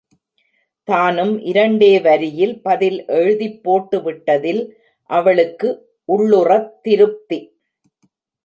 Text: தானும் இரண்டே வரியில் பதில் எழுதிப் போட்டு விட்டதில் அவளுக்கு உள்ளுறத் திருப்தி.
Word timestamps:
தானும் 0.87 1.39
இரண்டே 1.41 1.99
வரியில் 1.99 2.61
பதில் 2.61 3.05
எழுதிப் 3.05 3.63
போட்டு 3.63 3.99
விட்டதில் 3.99 4.63
அவளுக்கு 5.09 5.69
உள்ளுறத் 6.09 6.71
திருப்தி. 6.81 7.39